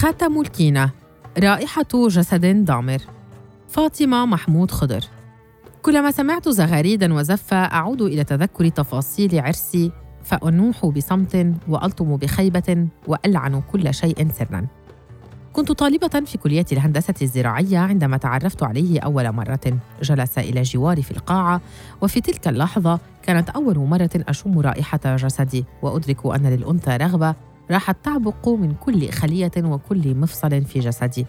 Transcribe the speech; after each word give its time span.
خاتم 0.00 0.40
الكينة 0.40 0.90
رائحة 1.38 2.08
جسد 2.08 2.64
ضامر 2.64 2.98
فاطمة 3.68 4.26
محمود 4.26 4.70
خضر. 4.70 5.04
كلما 5.82 6.10
سمعت 6.10 6.48
زغاريدا 6.48 7.14
وزفة 7.14 7.56
أعود 7.56 8.02
إلى 8.02 8.24
تذكر 8.24 8.68
تفاصيل 8.68 9.40
عرسي 9.40 9.92
فأنوح 10.24 10.86
بصمت 10.86 11.54
وألطم 11.68 12.16
بخيبة 12.16 12.86
وألعن 13.06 13.62
كل 13.72 13.94
شيء 13.94 14.28
سرا. 14.38 14.66
كنت 15.52 15.72
طالبة 15.72 16.22
في 16.26 16.38
كلية 16.38 16.66
الهندسة 16.72 17.14
الزراعية 17.22 17.78
عندما 17.78 18.16
تعرفت 18.16 18.62
عليه 18.62 19.00
أول 19.00 19.32
مرة. 19.32 19.78
جلس 20.02 20.38
إلى 20.38 20.62
جواري 20.62 21.02
في 21.02 21.10
القاعة 21.10 21.60
وفي 22.00 22.20
تلك 22.20 22.48
اللحظة 22.48 22.98
كانت 23.22 23.50
أول 23.50 23.78
مرة 23.78 24.10
أشم 24.14 24.58
رائحة 24.58 25.16
جسدي 25.16 25.64
وأدرك 25.82 26.26
أن 26.26 26.46
للأنثى 26.46 26.96
رغبة 26.96 27.34
راحت 27.70 27.96
تعبق 28.04 28.48
من 28.48 28.74
كل 28.74 29.10
خلية 29.10 29.52
وكل 29.58 30.14
مفصل 30.14 30.64
في 30.64 30.80
جسدي 30.80 31.26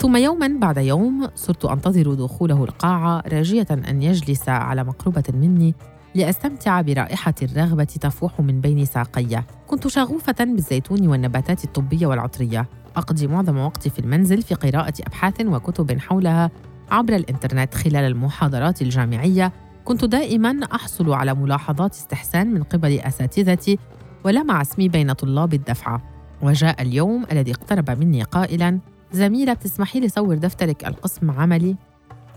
ثم 0.00 0.16
يوما 0.16 0.58
بعد 0.60 0.76
يوم 0.76 1.28
صرت 1.34 1.64
أنتظر 1.64 2.14
دخوله 2.14 2.64
القاعه 2.64 3.22
راجية 3.32 3.66
أن 3.70 4.02
يجلس 4.02 4.48
على 4.48 4.84
مقربة 4.84 5.24
مني 5.34 5.74
لأستمتع 6.14 6.80
برائحة 6.80 7.34
الرغبة 7.42 7.84
تفوح 7.84 8.40
من 8.40 8.60
بين 8.60 8.84
ساقي. 8.84 9.42
كنت 9.66 9.88
شغوفة 9.88 10.44
بالزيتون 10.44 11.06
والنباتات 11.06 11.64
الطبية 11.64 12.06
والعطرية. 12.06 12.66
أقضي 12.96 13.26
معظم 13.26 13.58
وقتي 13.58 13.90
في 13.90 13.98
المنزل 13.98 14.42
في 14.42 14.54
قراءة 14.54 14.94
أبحاث 15.06 15.40
وكتب 15.40 15.98
حولها 15.98 16.50
عبر 16.90 17.16
الإنترنت 17.16 17.74
خلال 17.74 18.04
المحاضرات 18.04 18.82
الجامعية. 18.82 19.52
كنت 19.84 20.04
دائما 20.04 20.60
أحصل 20.74 21.12
على 21.12 21.34
ملاحظات 21.34 21.92
استحسان 21.94 22.54
من 22.54 22.62
قبل 22.62 23.00
أساتذتي 23.00 23.78
ولمع 24.28 24.62
اسمي 24.62 24.88
بين 24.88 25.12
طلاب 25.12 25.54
الدفعة. 25.54 26.02
وجاء 26.42 26.82
اليوم 26.82 27.26
الذي 27.32 27.52
اقترب 27.52 27.90
مني 27.90 28.22
قائلا 28.22 28.78
زميلة 29.12 29.52
بتسمحي 29.52 30.00
لي 30.00 30.08
صور 30.08 30.34
دفترك 30.34 30.86
القسم 30.86 31.30
عملي؟ 31.30 31.76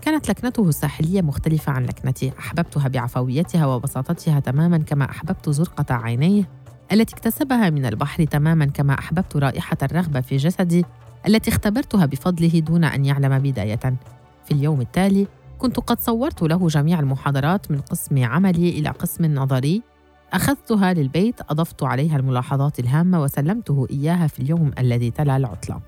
كانت 0.02 0.28
لكنته 0.28 0.68
الساحلية 0.68 1.22
مختلفة 1.22 1.72
عن 1.72 1.84
لكنتي. 1.84 2.32
أحببتها 2.38 2.88
بعفويتها 2.88 3.66
وبساطتها 3.66 4.40
تماما 4.40 4.78
كما 4.78 5.10
أحببت 5.10 5.50
زرقة 5.50 5.94
عينيه 5.94 6.48
التي 6.92 7.14
اكتسبها 7.14 7.70
من 7.70 7.86
البحر 7.86 8.24
تماما 8.24 8.64
كما 8.64 8.98
أحببت 8.98 9.36
رائحة 9.36 9.76
الرغبة 9.82 10.20
في 10.20 10.36
جسدي 10.36 10.84
التي 11.28 11.50
اختبرتها 11.50 12.06
بفضله 12.06 12.60
دون 12.60 12.84
أن 12.84 13.04
يعلم 13.04 13.38
بداية. 13.38 13.96
في 14.44 14.50
اليوم 14.52 14.80
التالي 14.80 15.26
كنت 15.58 15.80
قد 15.80 16.00
صورت 16.00 16.42
له 16.42 16.68
جميع 16.68 17.00
المحاضرات 17.00 17.70
من 17.70 17.80
قسم 17.80 18.24
عملي 18.24 18.68
إلى 18.68 18.88
قسم 18.88 19.34
نظري 19.34 19.91
أخذتها 20.32 20.92
للبيت 20.92 21.40
أضفت 21.50 21.82
عليها 21.82 22.16
الملاحظات 22.16 22.78
الهامة 22.78 23.22
وسلمته 23.22 23.86
إياها 23.90 24.26
في 24.26 24.40
اليوم 24.40 24.70
الذي 24.78 25.10
تلا 25.10 25.36
العطلة. 25.36 25.80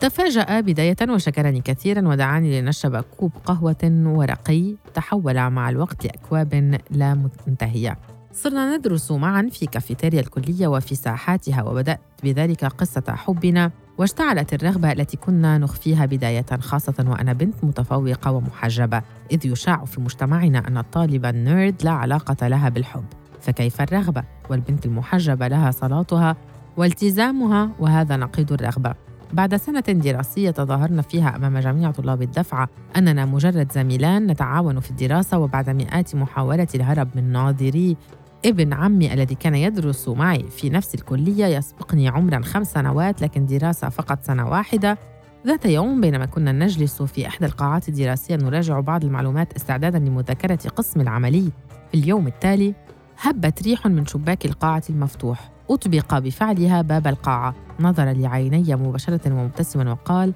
تفاجأ 0.00 0.60
بداية 0.60 0.96
وشكرني 1.08 1.60
كثيرا 1.60 2.08
ودعاني 2.08 2.60
لنشرب 2.60 3.04
كوب 3.16 3.32
قهوة 3.44 3.76
ورقي. 4.06 4.74
تحول 4.94 5.50
مع 5.50 5.70
الوقت 5.70 6.04
لأكواب 6.04 6.80
لا 6.90 7.30
منتهية. 7.46 7.98
صرنا 8.32 8.76
ندرس 8.76 9.12
معا 9.12 9.48
في 9.52 9.66
كافيتيريا 9.66 10.20
الكلية 10.20 10.66
وفي 10.66 10.94
ساحاتها 10.94 11.62
وبدأت 11.62 12.00
بذلك 12.22 12.64
قصة 12.64 13.04
حبنا 13.08 13.70
واشتعلت 13.98 14.54
الرغبة 14.54 14.92
التي 14.92 15.16
كنا 15.16 15.58
نخفيها 15.58 16.06
بداية 16.06 16.46
خاصة 16.60 17.04
وأنا 17.08 17.32
بنت 17.32 17.64
متفوقة 17.64 18.32
ومحجبة 18.32 19.02
إذ 19.32 19.46
يشاع 19.46 19.84
في 19.84 20.00
مجتمعنا 20.00 20.68
أن 20.68 20.78
الطالبة 20.78 21.30
النيرد 21.30 21.84
لا 21.84 21.90
علاقة 21.90 22.48
لها 22.48 22.68
بالحب. 22.68 23.04
فكيف 23.46 23.80
الرغبة؟ 23.80 24.22
والبنت 24.50 24.86
المحجبة 24.86 25.48
لها 25.48 25.70
صلاتها 25.70 26.36
والتزامها 26.76 27.70
وهذا 27.78 28.16
نقيض 28.16 28.52
الرغبة. 28.52 28.94
بعد 29.32 29.56
سنة 29.56 29.80
دراسية 29.80 30.50
تظاهرنا 30.50 31.02
فيها 31.02 31.36
أمام 31.36 31.58
جميع 31.58 31.90
طلاب 31.90 32.22
الدفعة 32.22 32.68
أننا 32.96 33.24
مجرد 33.24 33.72
زميلان 33.72 34.26
نتعاون 34.26 34.80
في 34.80 34.90
الدراسة 34.90 35.38
وبعد 35.38 35.70
مئات 35.70 36.14
محاولة 36.14 36.66
الهرب 36.74 37.08
من 37.14 37.32
ناظري 37.32 37.96
ابن 38.44 38.72
عمي 38.72 39.14
الذي 39.14 39.34
كان 39.34 39.54
يدرس 39.54 40.08
معي 40.08 40.42
في 40.42 40.70
نفس 40.70 40.94
الكلية 40.94 41.46
يسبقني 41.46 42.08
عمرا 42.08 42.40
خمس 42.40 42.72
سنوات 42.72 43.22
لكن 43.22 43.46
دراسة 43.46 43.88
فقط 43.88 44.22
سنة 44.22 44.48
واحدة. 44.48 44.98
ذات 45.46 45.66
يوم 45.66 46.00
بينما 46.00 46.26
كنا 46.26 46.52
نجلس 46.52 47.02
في 47.02 47.26
إحدى 47.26 47.46
القاعات 47.46 47.88
الدراسية 47.88 48.36
نراجع 48.36 48.80
بعض 48.80 49.04
المعلومات 49.04 49.52
استعدادا 49.52 49.98
لمذاكرة 49.98 50.68
قسم 50.68 51.00
العملي. 51.00 51.50
في 51.92 51.98
اليوم 51.98 52.26
التالي 52.26 52.74
هبت 53.20 53.62
ريح 53.62 53.86
من 53.86 54.06
شباك 54.06 54.46
القاعة 54.46 54.82
المفتوح. 54.90 55.50
أطبق 55.70 56.18
بفعلها 56.18 56.82
باب 56.82 57.06
القاعة. 57.06 57.54
نظر 57.80 58.12
لعيني 58.12 58.76
مباشرة 58.76 59.32
ومبتسما 59.32 59.92
وقال 59.92 60.32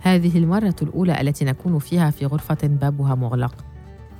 هذه 0.00 0.38
المرة 0.38 0.76
الأولى 0.82 1.20
التي 1.20 1.44
نكون 1.44 1.78
فيها 1.78 2.10
في 2.10 2.26
غرفة 2.26 2.58
بابها 2.62 3.14
مغلق. 3.14 3.54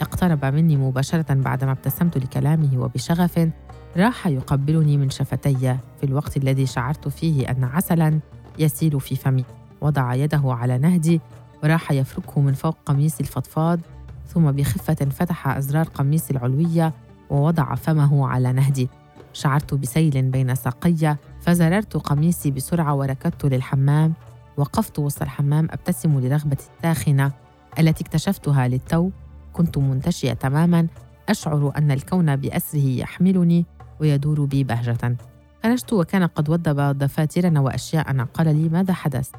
اقترب 0.00 0.44
مني 0.44 0.76
مباشرة 0.76 1.34
بعدما 1.34 1.72
ابتسمت 1.72 2.18
لكلامه 2.18 2.78
وبشغف 2.78 3.48
راح 3.96 4.26
يقبلني 4.26 4.96
من 4.96 5.10
شفتي. 5.10 5.76
في 6.00 6.04
الوقت 6.04 6.36
الذي 6.36 6.66
شعرت 6.66 7.08
فيه 7.08 7.50
أن 7.50 7.64
عسلا 7.64 8.20
يسيل 8.58 9.00
في 9.00 9.16
فمي. 9.16 9.44
وضع 9.80 10.14
يده 10.14 10.42
على 10.44 10.78
نهدي 10.78 11.20
وراح 11.64 11.92
يفركه 11.92 12.40
من 12.40 12.52
فوق 12.52 12.76
قميصي 12.86 13.20
الفضفاض 13.20 13.80
ثم 14.26 14.50
بخفة 14.50 14.94
فتح 14.94 15.48
أزرار 15.48 15.88
قميصي 15.88 16.32
العلوية 16.32 16.92
ووضع 17.30 17.74
فمه 17.74 18.28
على 18.28 18.52
نهدي 18.52 18.88
شعرت 19.32 19.74
بسيل 19.74 20.30
بين 20.30 20.54
ساقي 20.54 21.16
فزررت 21.40 21.96
قميصي 21.96 22.50
بسرعة 22.50 22.94
وركضت 22.94 23.44
للحمام 23.44 24.14
وقفت 24.56 24.98
وسط 24.98 25.22
الحمام 25.22 25.68
أبتسم 25.70 26.20
لرغبتي 26.20 26.68
الساخنة 26.76 27.32
التي 27.78 28.04
اكتشفتها 28.04 28.68
للتو. 28.68 29.10
كنت 29.52 29.78
منتشية 29.78 30.32
تماما. 30.32 30.86
أشعر 31.28 31.72
أن 31.76 31.90
الكون 31.90 32.36
بأسره 32.36 32.86
يحملني 32.86 33.66
ويدور 34.00 34.44
بي 34.44 34.64
بهجة. 34.64 35.16
خرجت 35.62 35.92
وكان 35.92 36.26
قد 36.26 36.48
وضب 36.48 36.98
دفاترنا 36.98 37.60
وأشياءنا 37.60 38.24
قال 38.24 38.56
لي 38.56 38.68
ماذا 38.68 38.92
حدث؟ 38.94 39.30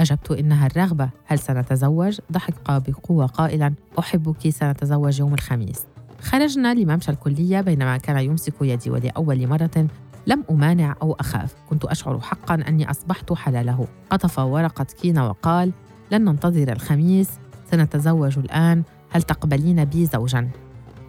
أجبت 0.00 0.30
إنها 0.30 0.66
الرغبة. 0.66 1.10
هل 1.26 1.38
سنتزوج؟ 1.38 2.18
ضحك 2.32 2.54
بقوة 2.70 3.26
قائلا. 3.26 3.74
أحبك. 3.98 4.48
سنتزوج 4.48 5.20
يوم 5.20 5.34
الخميس. 5.34 5.86
خرجنا 6.20 6.74
لممشى 6.74 7.10
الكلية 7.10 7.60
بينما 7.60 7.96
كان 7.96 8.18
يمسك 8.18 8.54
يدي 8.60 8.90
ولأول 8.90 9.46
مرة 9.46 9.86
لم 10.26 10.44
أمانع 10.50 10.96
أو 11.02 11.12
أخاف. 11.12 11.54
كنت 11.70 11.84
أشعر 11.84 12.20
حقا 12.20 12.54
أني 12.54 12.90
أصبحت 12.90 13.32
حلاله. 13.32 13.86
قطف 14.10 14.38
ورقة 14.38 14.84
كينا 14.84 15.28
وقال 15.28 15.72
لن 16.10 16.24
ننتظر 16.24 16.72
الخميس 16.72 17.30
سنتزوج 17.70 18.38
الآن. 18.38 18.82
هل 19.10 19.22
تقبلين 19.22 19.84
بي 19.84 20.06
زوجا؟ 20.06 20.48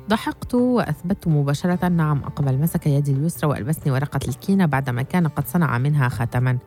ضحكت 0.09 0.53
وأثبت 0.55 1.27
مباشرة 1.27 1.87
نعم 1.87 2.17
أقبل. 2.23 2.57
مسك 2.57 2.87
يدي 2.87 3.11
اليسرى 3.11 3.49
وألبسني 3.49 3.91
ورقة 3.91 4.19
الكينة 4.27 4.65
بعدما 4.65 5.01
كان 5.01 5.27
قد 5.27 5.47
صنع 5.47 5.77
منها 5.77 6.09
خاتما. 6.09 6.57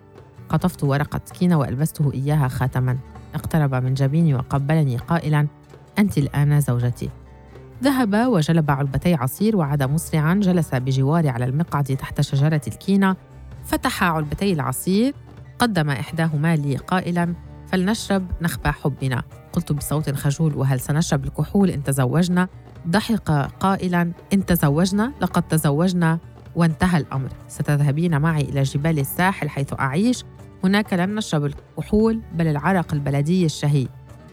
قطفت 0.48 0.84
ورقة 0.84 1.20
كينة 1.38 1.58
وألبسته 1.58 2.12
إياها 2.14 2.48
خاتما. 2.48 2.98
اقترب 3.34 3.74
من 3.74 3.94
جبيني 3.94 4.34
وقبلني 4.34 4.96
قائلا 4.96 5.46
أنت 5.98 6.18
الآن 6.18 6.60
زوجتي. 6.60 7.10
ذهب 7.82 8.14
وجلب 8.14 8.70
علبتي 8.70 9.14
عصير 9.14 9.56
وعاد 9.56 9.82
مسرعا 9.82 10.34
جلس 10.34 10.74
بجواري 10.74 11.28
على 11.28 11.44
المقعد 11.44 11.84
تحت 11.84 12.20
شجرة 12.20 12.60
الكينة. 12.66 13.16
فتح 13.64 14.04
علبتي 14.04 14.52
العصير 14.52 15.14
قدم 15.58 15.90
إحداهما 15.90 16.56
لي 16.56 16.76
قائلا 16.76 17.34
فلنشرب 17.66 18.26
نخبى 18.42 18.72
حبنا. 18.72 19.22
قلت 19.52 19.72
بصوت 19.72 20.10
خجول 20.10 20.56
وهل 20.56 20.80
سنشرب 20.80 21.24
الكحول 21.24 21.70
إن 21.70 21.82
تزوجنا؟ 21.82 22.48
ضحك 22.88 23.30
قائلا 23.60 24.12
إن 24.32 24.46
تزوجنا؟ 24.46 25.12
لقد 25.20 25.42
تزوجنا. 25.42 26.18
وانتهى 26.56 26.98
الأمر. 26.98 27.28
ستذهبين 27.48 28.20
معي 28.20 28.42
إلى 28.42 28.62
جبال 28.62 28.98
الساحل 28.98 29.48
حيث 29.48 29.72
أعيش. 29.80 30.24
هناك 30.64 30.92
لن 30.92 31.14
نشرب 31.14 31.44
الكحول 31.44 32.20
بل 32.34 32.46
العرق 32.46 32.94
البلدي 32.94 33.46
الشهي 33.46 33.86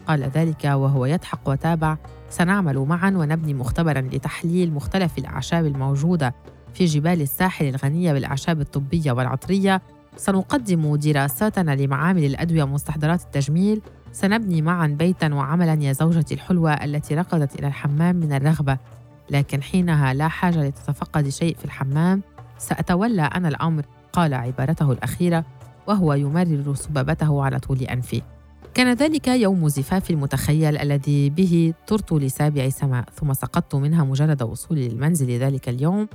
قال 0.06 0.22
ذلك 0.22 0.64
وهو 0.64 1.06
يضحك 1.06 1.48
وتابع 1.48 1.96
سنعمل 2.30 2.78
معا 2.78 3.10
ونبني 3.10 3.54
مختبرا 3.54 4.00
لتحليل 4.00 4.72
مختلف 4.72 5.18
الأعشاب 5.18 5.66
الموجودة 5.66 6.34
في 6.74 6.84
جبال 6.84 7.20
الساحل 7.20 7.68
الغنية 7.68 8.12
بالأعشاب 8.12 8.60
الطبية 8.60 9.12
والعطرية. 9.12 9.82
سنقدم 10.16 10.96
دراساتنا 10.96 11.76
لمعامل 11.76 12.24
الأدوية 12.24 12.62
ومستحضرات 12.62 13.22
التجميل. 13.22 13.80
سنبني 14.12 14.62
معا 14.62 14.86
بيتا 14.86 15.34
وعملا 15.34 15.74
يا 15.74 15.92
زوجتي 15.92 16.34
الحلوة 16.34 16.72
التي 16.72 17.14
ركضت 17.14 17.58
إلى 17.58 17.66
الحمام 17.66 18.16
من 18.16 18.32
الرغبة. 18.32 18.78
لكن 19.30 19.62
حينها 19.62 20.14
لا 20.14 20.28
حاجة 20.28 20.64
لتتفقد 20.68 21.28
شيء 21.28 21.56
في 21.56 21.64
الحمام. 21.64 22.22
سأتولى 22.58 23.22
أنا 23.22 23.48
الأمر 23.48 23.84
قال 24.12 24.34
عبارته 24.34 24.92
الأخيرة 24.92 25.44
وهو 25.86 26.14
يمرر 26.14 26.74
سبابته 26.74 27.44
على 27.44 27.58
طول 27.58 27.78
أنفه. 27.82 28.22
كان 28.74 28.92
ذلك 28.92 29.28
يوم 29.28 29.68
زفاف 29.68 30.10
المتخيل 30.10 30.76
الذي 30.76 31.30
به 31.30 31.74
طرت 31.86 32.12
لسابع 32.12 32.68
سماء 32.68 33.04
ثم 33.14 33.32
سقطت 33.32 33.74
منها 33.74 34.04
مجرد 34.04 34.42
وصولي 34.42 34.88
للمنزل 34.88 35.30
ذلك 35.30 35.68
اليوم 35.68 36.08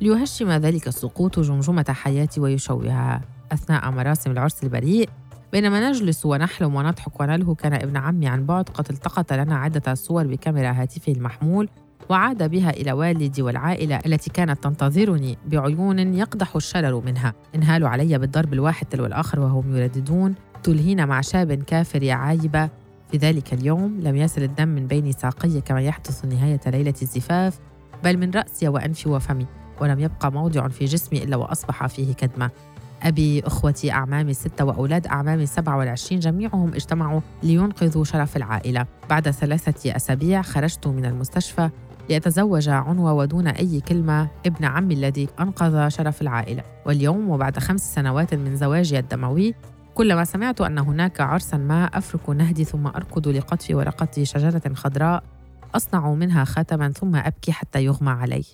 ليهشم 0.00 0.50
ذلك 0.50 0.88
السقوط 0.88 1.40
جمجمة 1.40 1.84
حياتي 1.88 2.40
ويشوهها 2.40 3.20
أثناء 3.52 3.90
مراسم 3.90 4.30
العرس 4.30 4.64
البريء. 4.64 5.08
بينما 5.52 5.90
نجلس 5.90 6.26
ونحلم 6.26 6.74
ونضحك 6.74 7.20
ونلهو 7.20 7.54
كان 7.54 7.72
ابن 7.72 7.96
عمي 7.96 8.26
عن 8.28 8.46
بعد 8.46 8.68
قد 8.68 8.86
التقط 8.90 9.32
لنا 9.32 9.56
عدة 9.56 9.94
صور 9.94 10.26
بكاميرا 10.26 10.72
هاتفه 10.72 11.12
المحمول 11.12 11.68
وعاد 12.08 12.50
بها 12.50 12.70
إلى 12.70 12.92
والدي 12.92 13.42
والعائلة 13.42 13.96
التي 14.06 14.30
كانت 14.30 14.64
تنتظرني 14.64 15.38
بعيون 15.46 16.14
يقدح 16.14 16.56
الشرر 16.56 17.00
منها. 17.06 17.34
انهالوا 17.54 17.88
علي 17.88 18.18
بالضرب 18.18 18.52
الواحد 18.52 18.86
تلو 18.86 19.06
الآخر 19.06 19.40
وهم 19.40 19.76
يرددون. 19.76 20.34
تلهين 20.62 21.08
مع 21.08 21.20
شاب 21.20 21.52
كافر 21.52 22.02
يا 22.02 22.14
عايبة. 22.14 22.68
في 23.10 23.18
ذلك 23.18 23.54
اليوم 23.54 24.00
لم 24.00 24.16
يسل 24.16 24.42
الدم 24.42 24.68
من 24.68 24.86
بين 24.86 25.12
ساقي 25.12 25.60
كما 25.60 25.80
يحدث 25.80 26.24
نهاية 26.24 26.60
ليلة 26.66 26.94
الزفاف 27.02 27.58
بل 28.04 28.16
من 28.16 28.30
رأسي 28.30 28.68
وأنفي 28.68 29.08
وفمي 29.08 29.46
ولم 29.80 30.00
يبقى 30.00 30.32
موضع 30.32 30.68
في 30.68 30.84
جسمي 30.84 31.22
إلا 31.22 31.36
وأصبح 31.36 31.86
فيه 31.86 32.14
كدمة. 32.14 32.50
أبي 33.02 33.46
أخوتي 33.46 33.92
أعمامي 33.92 34.30
الستة 34.30 34.64
وأولاد 34.64 35.06
أعمامي 35.06 35.42
السبعة 35.42 35.76
والعشرين 35.78 36.20
جميعهم 36.20 36.74
اجتمعوا 36.74 37.20
لينقذوا 37.42 38.04
شرف 38.04 38.36
العائلة. 38.36 38.86
بعد 39.10 39.30
ثلاثة 39.30 39.96
أسابيع 39.96 40.42
خرجت 40.42 40.86
من 40.86 41.04
المستشفى 41.04 41.70
ليتزوج 42.10 42.68
عنوة 42.68 43.12
ودون 43.12 43.46
أي 43.46 43.80
كلمة 43.80 44.28
ابن 44.46 44.64
عمي 44.64 44.94
الذي 44.94 45.28
أنقذ 45.40 45.88
شرف 45.88 46.22
العائلة. 46.22 46.62
واليوم 46.86 47.30
وبعد 47.30 47.58
خمس 47.58 47.94
سنوات 47.94 48.34
من 48.34 48.56
زواجي 48.56 48.98
الدموي 48.98 49.54
كلما 49.94 50.24
سمعت 50.24 50.60
أن 50.60 50.78
هناك 50.78 51.20
عرسا 51.20 51.56
ما 51.56 51.84
أفرك 51.84 52.30
نهدي 52.30 52.64
ثم 52.64 52.86
أركض 52.86 53.28
لقطف 53.28 53.70
ورقة 53.70 54.24
شجرة 54.24 54.74
خضراء 54.74 55.22
أصنع 55.74 56.14
منها 56.14 56.44
خاتما 56.44 56.92
ثم 56.92 57.16
أبكي 57.16 57.52
حتى 57.52 57.84
يغمى 57.84 58.10
علي. 58.10 58.44